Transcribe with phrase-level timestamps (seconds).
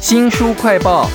[0.00, 1.08] 新书快报。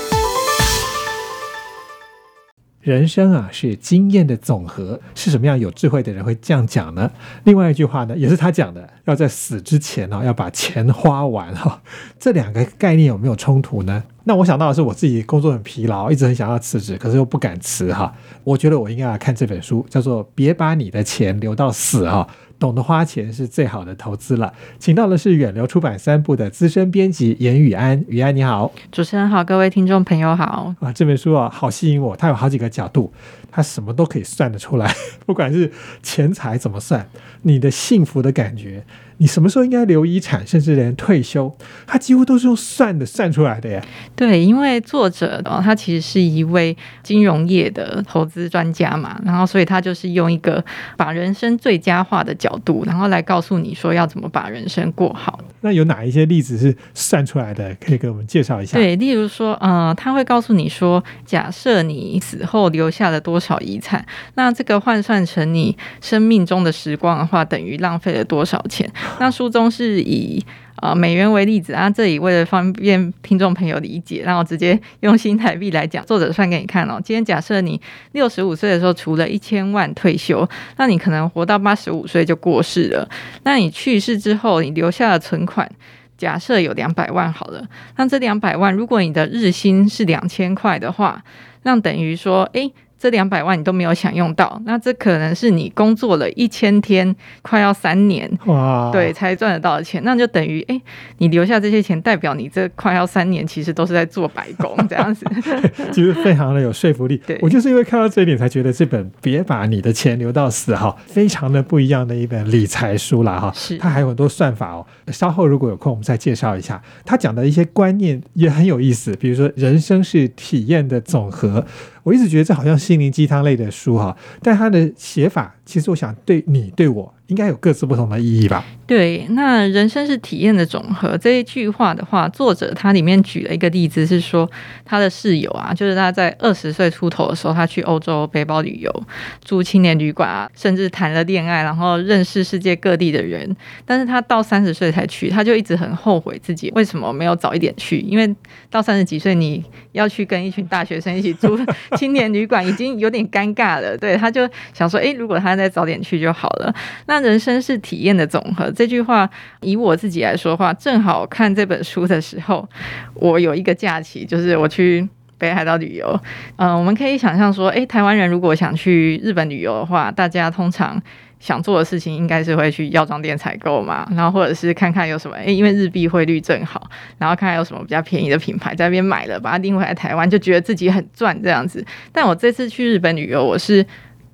[2.81, 7.11] 人生啊是经验的总和，是什么样有智慧的人会这样讲呢？
[7.43, 11.81] 另外一句话呢，也是他讲的，要在死之前呢、要把钱花完哈、
[12.17, 14.03] 这两个概念有没有冲突呢？
[14.23, 18.15] 那我想到的是，我自己工作很疲劳，一直很想要辞职，可是又不敢辞哈。
[18.45, 22.25] 我觉得我应该要看这本书，叫做《别把你的钱留到死》哈。
[22.59, 24.53] 懂得花钱是最好的投资了。
[24.79, 28.71] 请到的是远流出版三部的资深编辑严宇安，宇安你好。
[28.91, 30.73] 主持人好，各位听众朋友好。
[30.79, 33.13] 啊，这本书啊，好吸引我，它有好几个角度，
[33.51, 34.93] 它什么都可以算得出来，
[35.25, 37.09] 不管是钱财怎么算，
[37.43, 38.83] 你的幸福的感觉，
[39.17, 41.51] 你什么时候应该留遗产，甚至连退休，
[41.85, 43.83] 他几乎都是用算的算出来的耶。
[44.15, 50.63] 对，因为作者哦，他其实是一位金融业的投资专家嘛，然后所以他就是用一个
[50.95, 55.39] 把人生最佳化的角度，然后来告诉你说要怎么把人生过好。
[55.61, 57.75] 那有哪一些例子是算出来的？
[57.83, 68.89] 可以给我们介绍一下？，对，例如说，呃，他会告诉你说，假设你死后留下了多少遗产，那这个换算成你生命中的时光的话，等于浪费了多少钱？
[69.19, 70.43] 那书中是以
[70.81, 76.99] 呃美元为例子啊，这里为了方便听众朋友理解，那我直接 用新台币来讲，作者算给你看哦。
[77.03, 77.79] 今天假设你
[78.11, 80.47] 六十五岁的时候除了一千万退休，
[80.77, 83.09] 那你可能活到八十五岁就过世了。
[83.43, 85.69] 那你去世之后，你留下的存款。
[86.17, 87.63] 假设有两百万好了，
[87.95, 91.23] 那这两百万，如果你的日薪是两千块的话，
[91.61, 100.81] 那等于说，诶，这两百万你都没有享用到，那这可能是你工作了一千天，快要三年，哇，对，才赚得到的钱，那就等于，诶，
[101.19, 105.25] 你留下这些钱，代表你这快要三年其实都是在做白工这样子。
[105.93, 107.37] 其实非常的有说服力对。
[107.41, 113.51] 我就是因为看到这一点，才觉得这本《别把你的钱留到死》哈，非常的不一样的一本理财书啦哈。
[113.53, 114.85] 是它还有很多算法哦。
[115.11, 116.81] 稍后如果有空，我们再介绍一下。
[117.05, 121.65] 他讲的一些观念也很有意思，比如说人生是体验的总和。
[122.03, 128.63] 我一直觉得这好像心灵鸡汤类的书哈，但它的写法，其实我想对你对我应该有各自不同的意义吧。
[128.87, 134.49] 对，那人生是体验的总和这一句话的话，作者他里面举了一个例子，是说
[134.85, 139.03] 他的室友啊，就是他在二十岁出头的时候，他去欧洲背包旅游，
[139.43, 143.53] 住青年旅馆啊，甚至谈了恋爱，然后认识世界各地的人。
[143.85, 148.33] 但是他到三十岁才去，他就一直很后悔自己为什么没有早一点去，因为
[148.69, 151.59] 到三十几岁你要去跟一群大学生一起住
[151.97, 153.97] 青年旅馆，已经有点尴尬了。
[153.97, 156.73] 对，他就想说，诶，如果他再早点去就好了。
[157.07, 159.29] 那人生是体验的总和，这句话
[159.61, 162.69] 以我自己来说话，正好看这本书的时候，
[163.15, 165.09] 我有一个假期，就是我去。
[165.39, 166.19] 北海道旅游，
[166.55, 170.99] 嗯、我们可以想象说，诶，台湾人如果想去日本旅游的话，大家通常
[171.39, 181.85] 想做的事情应该是会去药妆店采购嘛，然后或者是看看有什么，诶，因为日币汇率正好，然后看看有什么比较便宜的品牌在那边买了，把它订回来台湾，就觉得自己很赚这样子。
[182.11, 183.85] 但我这次去日本旅游，我是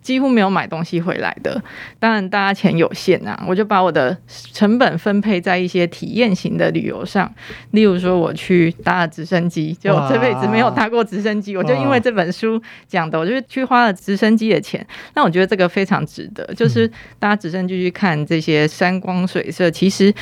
[0.03, 1.59] 几乎没有买东西回来的。
[1.97, 7.33] 当然，大家钱有限啊，我就把我的成本分配在一些体验型的旅游上，
[7.71, 14.85] 例如说我去搭了直升机，就我这辈子没有搭过直升机，我就因为这本书讲的，我就去花了直升机的钱。
[15.15, 20.13] 那我觉得这个非常值得，就是搭直升机去看这些山光水色，其实。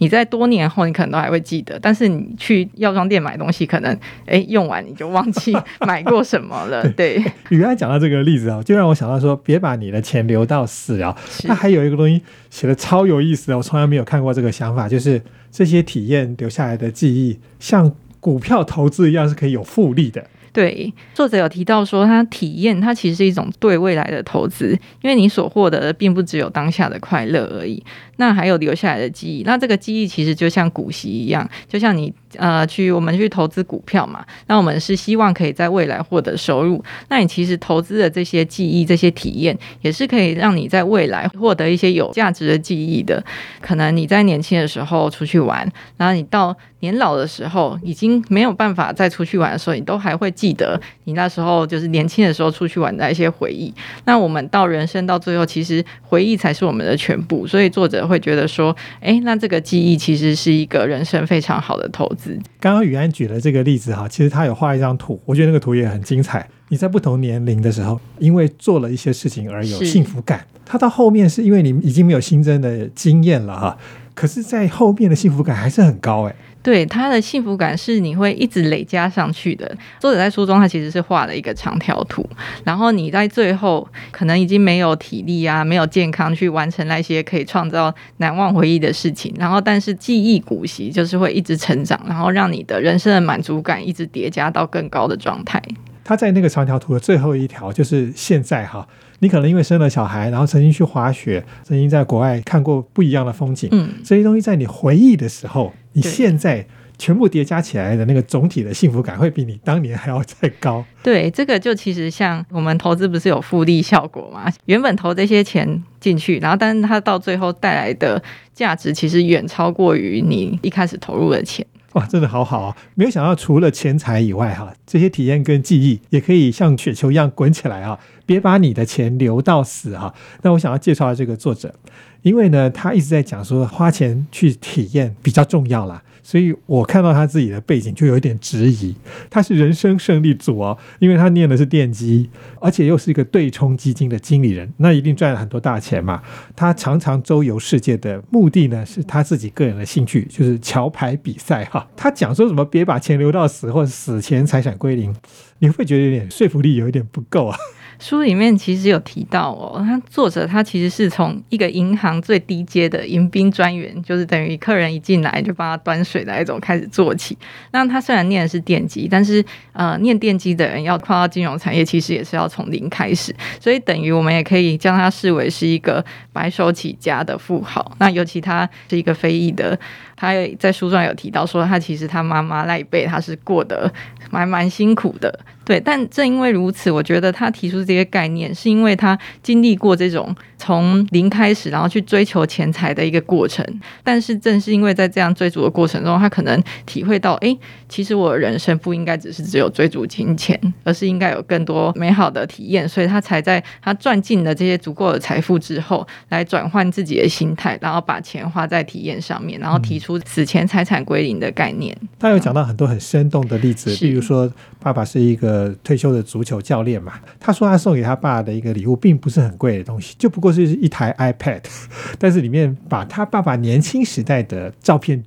[0.00, 5.54] 你在多年后，你可能都还会记得，但是你去药妆店买东西，可能诶用完你就忘记
[5.86, 6.88] 买过什么了。
[6.92, 11.14] 对，你刚才讲到这个例子啊，就让我想到说，别把你的钱留到死啊。
[11.28, 15.22] 是它还有一个东西写的超有意思的，我从来没有看过这个想法，就是
[15.52, 20.24] 这些体验留下来的记忆，像股票投资一样是可以有复利的。
[20.52, 27.82] 对，作者有提到说，他体验它其实是一种对未来的投资，因为你所获得的并不只有当下的快乐而已，
[28.16, 29.42] 那还有留下来的记忆。
[29.44, 36.82] 那这个记忆其实就像股息一样，就像你呃去我们去投资股票嘛，那我们是希望可以在未来获得收入。
[37.08, 43.22] 那你其实投资的这些记忆、这些体验，也是可以让你在未来获得一些有价值的记忆的。
[43.60, 53.72] 可能你在年轻的时候出去玩，然后你到年老的时候已经没有办法再出去玩的时候，你都还会记得你那时候就是年轻的时候出去玩的一些回忆。
[54.04, 57.46] 那我们到人生到最后，其实回忆才是我们的全部。
[57.46, 62.08] 所以作者会觉得说，诶，那这个记忆其实是一个人生非常好的投。
[62.58, 66.48] 刚刚雨安举了这个例子哈，其实他有画一张图，我觉得那个图也很精彩。
[66.68, 73.78] 你在不同年龄的时候，因为做了一些事情而有幸福感，他到后面是因为你已经没有新增的经验了哈，
[74.14, 76.36] 可是，在后面的幸福感还是很高哎。
[76.62, 79.66] 对他的幸福感是你会一直累加上去的。
[79.98, 82.28] 作者在书中他其实是画了一个长条图，
[82.64, 95.62] 然后你在最后可能已经没有体力啊，没有健康去完成那些可以创造难忘回忆的事情，然后但是记忆古稀就是会一直成长，然后让你的人生的满足感一直叠加到更高的状态。
[96.10, 98.84] 他在那个长条图的最后一条，就是现在哈，
[99.20, 106.66] 你可能因为生了小孩，然后曾经去滑雪，曾经在国外看过不一样的风景，嗯，这些东西在你回忆的时候，你现在
[106.98, 110.84] 全部叠加起来的那个总体的幸福感，会比你当年还要再高。
[111.00, 114.52] 对，这个就其实像我们投资不是有复利效果嘛？
[114.64, 118.20] 原本投这些钱进去，然后但是它到最后带来的
[118.52, 121.64] 价值，其实远超过于你一开始投入的钱。
[121.94, 122.76] 哇，真的好好啊！
[122.94, 127.98] 没有想到，除了钱财以外，哈，这些体验跟记忆也可以像雪球一样滚起来啊！
[128.24, 130.14] 别把你的钱留到死哈。
[130.42, 131.74] 那我想要介绍这个作者，
[132.22, 138.94] 因为呢，他一直在讲说花钱去体验比较重要啦，所以我看到他自己的背景就有一点质疑。
[139.30, 142.28] 他是人生胜利组哦，因为他念的是电机，
[142.60, 146.22] 而且又是一个对冲基金的经理人，那一定赚了很多大钱嘛。
[146.54, 151.88] 他常常周游世界的目的呢，是他自己个人的兴趣，就是桥牌比赛哈。
[151.96, 155.14] 他讲说什么别把钱留到死，或者死前财产归零，
[155.60, 157.56] 你会觉得有点说服力有一点不够啊。
[158.00, 167.36] 书里面其实有提到哦，他作者他其实是从一个银行最低阶的迎宾专员，就是等于客人一进来就帮他端水的那种开始做起。
[167.72, 176.02] 那他虽然念的是电机，但是呃，念电机的人要跨到金融产业，其实也是要从零开始，所以等于我们也可以将他视为是一个
[176.32, 177.92] 白手起家的富豪。
[177.98, 179.78] 那尤其他是一个非裔的，
[180.20, 183.90] 他在书上有提到说，他其实他妈妈那一辈他是过得
[184.30, 185.40] 蛮蛮辛苦的。
[185.64, 193.64] 对，但正因为如此，我觉得他提出这些概念，是因为他经历过这种从零开始，然后去追求钱财的一个过程。
[194.02, 197.56] 但是正是因为在这样追逐的过程中，他可能体会到，哎，
[197.88, 202.88] 其实我的人生不应该只是只有追逐金钱，而是应该有更多美好的体验。
[202.88, 211.96] 所以他才在他赚进了这些足够的财富之后，来转换自己的心态，然后把钱花在体验上面，然后提出死前财产归零的概念。
[212.18, 221.62] 他有讲到很多很生动的例子，比如说爸爸是一个退休的足球教练嘛，他说他送给他爸的一个礼物并不是很贵的东西，就不过是一台 iPad，
[222.18, 225.22] 但是里面把他爸爸年轻时代的照片。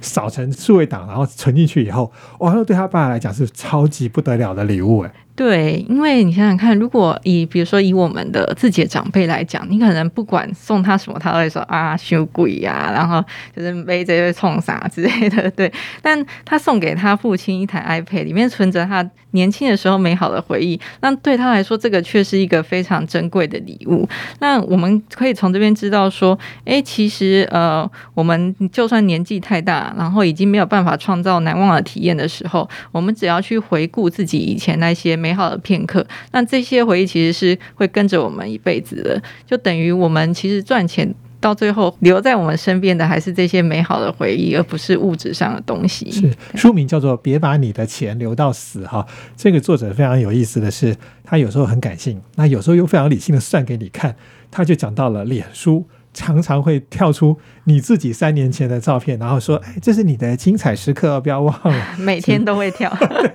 [0.00, 5.12] 扫成数位档，然后存进去以后，哇，那对他爸来讲是超级不得了的礼物哎。
[5.36, 13.22] 对，因为你想想看，如果以比如说以我们的自己的长辈来讲，你可能不管送他什么，他都会说啊修鬼呀，然后
[13.54, 15.50] 就是背这些冲啥之类的。
[15.50, 24.08] 对，但他送给他父亲一台 iPad，里面存着他年轻的时候美好的回忆，那对他来说，这个却是一个非常珍贵的礼物。
[24.38, 41.12] 那我们可以从这边知道说，哎，其实呃，我们就算年纪太大，然后已经没有办法创造难忘的体验的时候，我们只要去回顾自己以前那些美好的片刻，那这些回忆其实是会跟着我们一辈子的，就等于我们其实赚钱。
[41.38, 46.10] 到最后留在我们身边的还是这些美好的回忆，而不是物质上的东西。
[46.10, 49.06] 是书名叫做《别把你的钱留到死》哈。
[49.36, 54.16] 这个作者非常有意思的是，他有时候很感性，那有时候又非常理性的算给你看。
[54.50, 61.86] 他就讲到了脸书常常会跳出你自己三年前的照片，然后说：“哎，这是你的精彩时刻，不要忘了。
[62.00, 62.90] ”每天都会跳。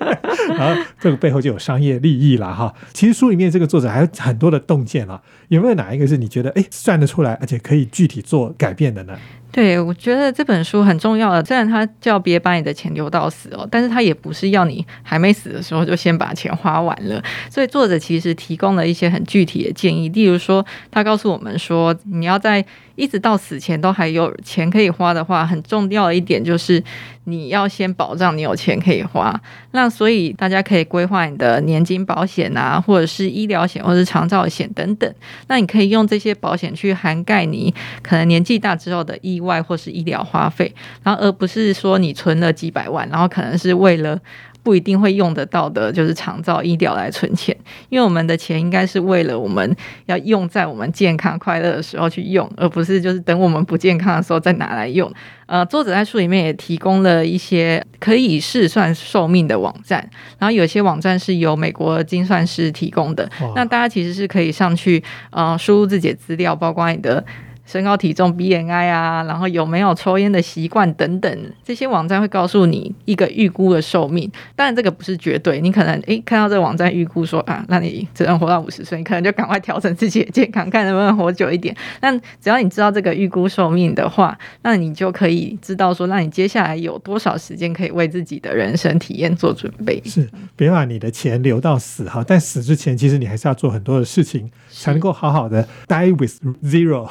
[0.58, 2.74] 然后这个背后就有商业利益了哈。
[2.92, 9.16] 其实书里面这个作者还有很多的洞见啊，有没有哪一个是你觉得哎算得出来，而且可以具体做改变的呢？
[9.52, 17.22] 对，我觉得这本书很重要的，虽然它叫别把你的钱留到死哦，但是它也不是要你还没死的时候就先把钱花完了。
[17.50, 22.66] 所以作者其实提供了一些很具体的建议，例如说，他告诉我们说，你要在
[23.02, 26.82] 一直到死前都还有钱可以花的话，很重要的一点就是
[27.24, 29.42] 你要先保障你有钱可以花。
[29.72, 35.12] 那所以大家可以规划你的年金保险啊，或者是医疗险，或者是长照险等等。
[35.48, 44.20] 那你可以用这些保险去涵盖你可能年纪大之后的意外或是医疗花费，然后而不是说你存了几百万，然后可能是为了。
[44.64, 47.56] 不一定会用得到的，就是长照医疗来存钱，
[47.90, 49.76] 因为我们的钱应该是为了我们
[50.06, 55.12] 要用在我们健康快乐的时候去用，而不是就是等我们不健康的时候再拿来用。
[55.48, 60.08] 呃，作者在书里面也提供了一些可以试算寿命的网站，
[60.40, 67.24] 然后有些网站是由美国精算师提供的，那大家其实是可以上去呃输入自己的资料，包括你的。
[67.72, 74.30] 身高体重 BMI 啊，然后有没有抽烟的习惯等等，这些网站会告诉你一个预估的寿命。
[74.58, 81.74] 当然这个不是绝对，你可能诶看到这个网站预估说啊，那你只能活到五十岁，你可能就赶快调整自己的健康，看能不能活久一点。
[82.02, 90.02] 但只要你知道这个预估寿命的话，那你就可以知道说，那你接下来有多少时间可以为自己的人生体验做准备。
[90.04, 96.34] 是，别把你的钱留到死哈，但死之前，其实你还是要做很多的事情，才 能够好好的 die with
[96.66, 97.10] zero。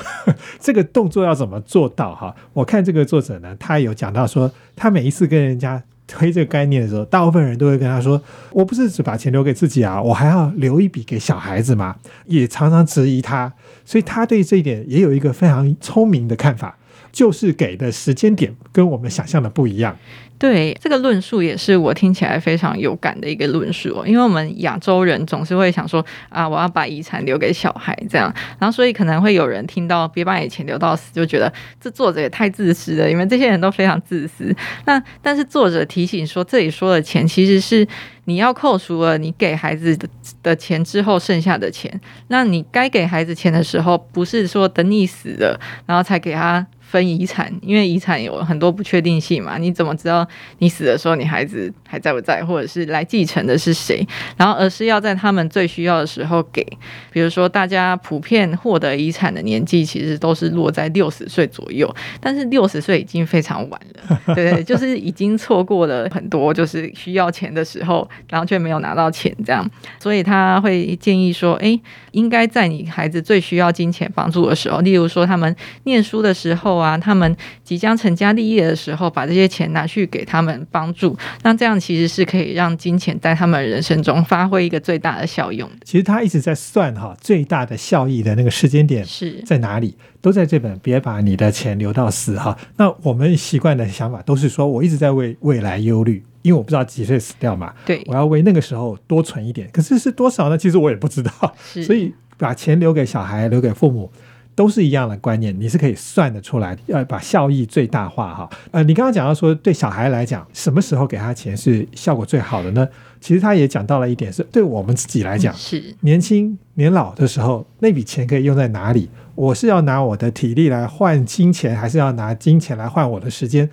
[0.59, 2.35] 这个动作要怎么做到哈？
[2.53, 13.53] 我看这个作者呢，他有讲到说，他每一次跟人家推这个概念的时候，大部分人都会跟他说：“我不是只把钱留给自己啊，我还要留一笔给小孩子嘛。”也常常质疑他，
[13.85, 16.77] 所以他对这一点也有一个非常聪明的看法，
[17.13, 19.97] 就是给的时间点跟我们想象的不一样。
[20.41, 34.57] 对这个论述也是我听起来非常有感的一个论述哦，因为我们亚洲人总是会想说啊，我要把遗产留给小孩这样，然后所以可能会有人听到别把你钱留到死，就觉得这作者也太自私了，因为这些人都非常自私。
[34.87, 37.87] 那但是作者提醒说，这里说的钱其实是
[38.25, 40.09] 你要扣除了你给孩子的
[40.43, 46.67] 的钱之后剩下的钱，那你该给孩子钱的时候，不是说等你死了然后才给他。
[46.91, 50.27] 分遗产，因为遗产有很多不确定性嘛，你怎么知道
[50.59, 54.05] 你死的时候你孩子还在不在，或者是来继承的是谁？
[54.37, 56.67] 然后而是要在他们最需要的时候给。
[57.13, 61.89] 比如说，大家普遍获得遗产的年纪其实都是落在六十岁左右，
[62.21, 69.65] 但是六十岁已经非常晚了，对，就是已经错过了很多就是需要钱的时候，然后却没有拿到钱这样。
[70.01, 71.79] 所以他会建议说，哎，
[72.11, 75.55] 应该在你孩子最需要金钱帮助的时候，例如说他们
[75.85, 76.80] 念书的时候。
[76.81, 85.71] 啊，他们即将成家立业的时候，把这些钱拿去给他们帮助，那这样其实是可以让金钱在他们人生中发挥一个最大的效用。
[85.85, 90.71] 其实他一直在算哈，最大的效益的那个时间点是在哪里，都在这本。
[90.83, 92.57] 别把你的钱留到死哈。
[92.79, 97.75] 那我们习惯的想法都是说，我一直在为未来忧虑，因为我不知道几岁死掉嘛。
[97.85, 99.69] 对，我要为那个时候多存一点。
[99.71, 100.57] 可是是多少呢？
[100.57, 101.31] 其实我也不知道。
[101.85, 104.11] 所以把钱留给小孩，留给父母。
[104.55, 108.51] 都是一样的观念，你是可以算得出来，要把效益最大化哈。
[108.71, 112.87] 呃，你刚刚讲到说，对小孩来讲，什么时候给他钱是效果最好的呢？
[113.21, 119.09] 其实他也讲到了一点，是对我们自己来讲，是年轻年老的时候，那笔钱可以用在哪里？
[119.35, 123.71] 我是要拿我的体力来换金钱，还是要拿金钱来换我的时间？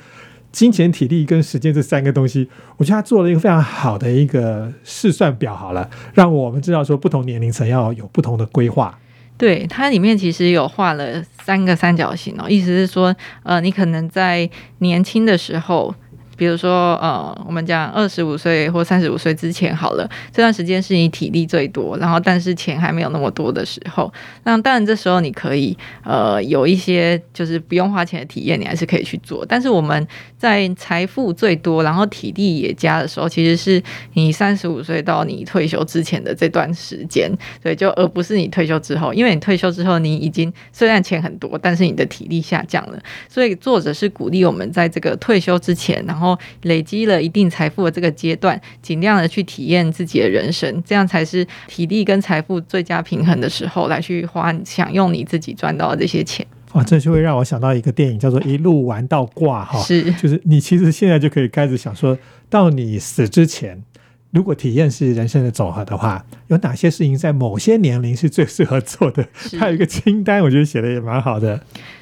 [0.52, 8.98] 金钱、体力跟时间这三个东西，我觉得他做了一个非常好的一个试算表，好了，让我们知道说，不同年龄层要有不同的规划。
[9.38, 15.94] 对，它里面其实有画了三个三角形哦，意思是说，呃，你可能在年轻的时候。
[16.38, 24.14] 比如说，呃，我们讲二十五岁或三十五岁之前好了，这段时间是你体力最多，然后但是钱还没有那么多的时候。
[24.44, 29.46] 那当然这时候你可以，呃，有一些就是不用花钱的体验，你还是可以去做。
[29.46, 33.82] 但是我们在财富最多，然后体力也加的时候，其实是
[34.14, 43.00] 你三十五岁到你退休之前的这段时间，对，就而不是你退休之后，因为你退休之后，你已经虽然钱很多，但是你的体力下降了。
[43.30, 46.27] 所以作者是鼓励我们在这个退休之前，然后
[46.64, 56.46] 累积了一定财富的这个阶段，尽量的去体验自己的人生，这样才是体力跟财富最佳平衡的时候，来去花享用你自己赚到的这些钱。
[56.74, 62.18] 哇，这就会让我想到一个电影，叫做《一路玩到挂》哈，是，就是你其实现在就可以开始想说，
[62.50, 63.84] 到你死之前。
[64.32, 69.26] 如果体验是人生的总和的话，有哪些事情在某些年龄是最适合做的？
[69.58, 71.60] 他有一个清单，我觉得写的也蛮好的。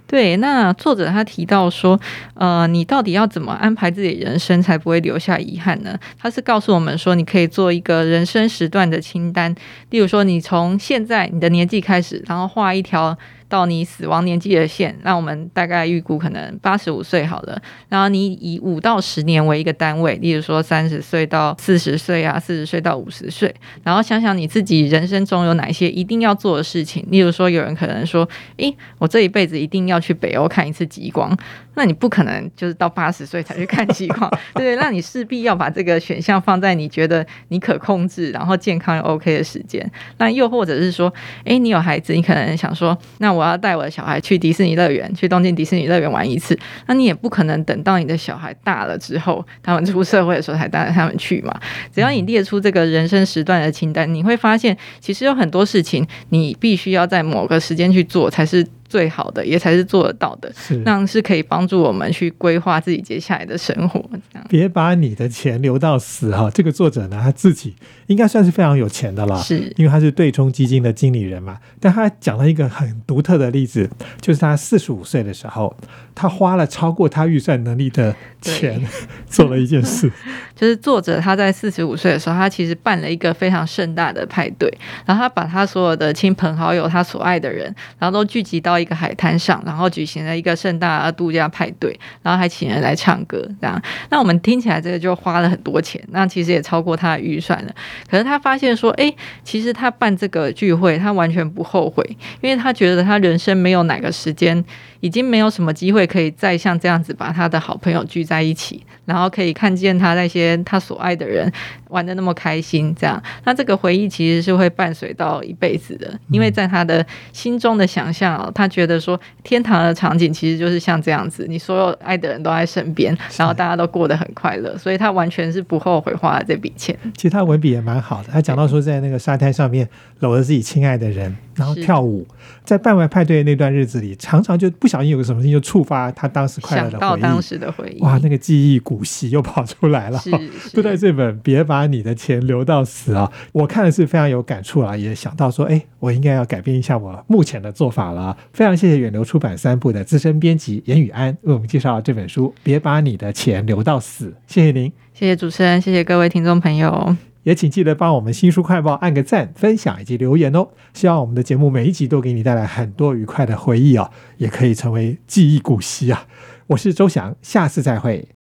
[0.07, 1.99] 对，那作者他提到说，
[2.33, 5.97] 呃，你到底要怎么安排自己人生才不会留下遗憾呢？
[6.17, 9.53] 他是告诉我们说，你可以做一个人生时段的清单，
[9.91, 13.17] 例如说，你从现在你的年纪开始，然后画一条。
[13.55, 17.57] 到你死亡年纪的线，那我们大概预估可能八十五岁好了。
[17.87, 23.55] 然后你以五到十年为一个单位，例如说三十岁到四十岁啊，四十岁到五十岁。
[23.81, 31.33] 然后想想你自己人生中有哪些一定要做的事情，例如说有人可能说，诶，我这一辈子一定要去北欧看一次极光。
[31.75, 39.89] 那你不可能就是到八十岁才去看极光， 对那你势必要把这个选项放在你觉得你可控制，然后健康又 OK 的时间。
[40.17, 41.13] 那又或者是说，
[41.43, 46.57] 哎，你有孩子，你可能想说，那我要带我的小孩去迪士尼乐园，去东京迪士尼乐园玩一次。
[46.87, 51.53] 那你也不可能等到你的小孩大了之后，他们出社会的时候才带着他们去嘛。
[51.93, 58.65] 只要你列出这个人生时段的清单，你会发现，其实有很多事情你必须要在某个时间去做，才是。
[58.95, 63.99] 最好的，也才是做得到的，是那样是可以帮助我们去规划自己接下来的生活。
[64.31, 67.75] 这样别把你的钱留到死哈、这个作者呢，他自己
[68.07, 71.57] 应该算是非常有钱的了，是因为他是对冲基金的经理人嘛。
[71.81, 73.89] 但他讲了一个很独特的例子，
[74.21, 75.75] 就是他四十五岁的时候，
[76.15, 78.81] 他花了超过他预算能力的钱
[79.27, 80.09] 做了一件事，
[80.55, 84.71] 就是作者他在四十五岁的时候，他其实办了一个非常盛大的派对，
[85.05, 87.65] 然后他把他所有的亲朋好友、他所爱的人，
[87.99, 93.81] 然后都聚集到一个海滩上，然后举行了一个盛大的度假派对，然后还请人来唱歌，这样。
[94.09, 97.75] 那我们听起来这个就花了很多钱，那其实也超过他的预算了。
[98.09, 104.63] 可是他发现说，哎，其实他办这个聚会，他完全不后悔，因为他觉得他人生没有哪个时间
[104.99, 111.51] 已经没有什么机会可以再像这样子把他的好朋友聚在一起，然后可以看见他那些他所爱的人
[111.95, 126.97] 玩的那么开心，这样，那这个回忆其实是会伴随到一辈子的，因为在他的心中的想象哦，他觉得说天堂的场景其实就是像这样子，你所有爱的人都在身边，然后大家都过得很快乐，所以他完全是不后悔花了这笔钱。
[127.15, 128.29] 其实他文笔也蛮好的。
[128.29, 129.87] 他讲到说，在那个沙滩上面
[130.19, 132.27] 搂着自己亲爱的人，然后跳舞，
[132.65, 137.41] 在办完派对的那段日子里，常常就不小心有个什么事情就触发他当时快乐想的回到当。
[137.45, 140.17] 时的回忆，哇，那个记忆古稀又跑出来了。
[140.17, 140.31] 是
[140.73, 148.37] 就在 这本《别把你的钱留到死》啊，我看的是非常有感触啊，也想到说，哎，我应该要改变一下我目前的做法了啊。
[148.53, 154.91] 非常谢谢远流出版三部的资深编辑严宇安为我们介绍这本书《别把你的钱留到死》，谢谢您。
[155.13, 157.15] 谢谢主持人，谢谢各位听众朋友。
[157.43, 160.67] 也请记得帮我们新书快报按个赞、分享以及留言哦。
[160.93, 166.25] 希望我们的节目每一集都给你带来很多愉快的回忆哦，也可以成为记忆古稀啊。
[166.67, 168.34] 我是周翔，下次再会。